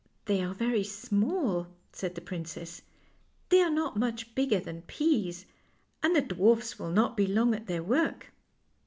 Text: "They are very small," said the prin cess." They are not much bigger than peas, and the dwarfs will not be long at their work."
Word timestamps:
"They 0.25 0.41
are 0.41 0.55
very 0.55 0.83
small," 0.83 1.67
said 1.93 2.15
the 2.15 2.21
prin 2.21 2.43
cess." 2.45 2.81
They 3.49 3.61
are 3.61 3.69
not 3.69 3.97
much 3.97 4.33
bigger 4.33 4.59
than 4.59 4.81
peas, 4.81 5.45
and 6.01 6.15
the 6.15 6.21
dwarfs 6.21 6.79
will 6.79 6.89
not 6.89 7.15
be 7.15 7.27
long 7.27 7.53
at 7.53 7.67
their 7.67 7.83
work." 7.83 8.33